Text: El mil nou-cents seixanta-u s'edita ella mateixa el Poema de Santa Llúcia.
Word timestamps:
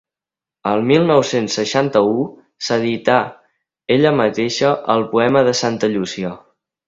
El 0.69 0.79
mil 0.91 1.03
nou-cents 1.09 1.57
seixanta-u 1.57 2.23
s'edita 2.69 3.19
ella 3.97 4.15
mateixa 4.23 4.71
el 4.95 5.05
Poema 5.15 5.47
de 5.49 5.57
Santa 5.63 5.91
Llúcia. 5.97 6.33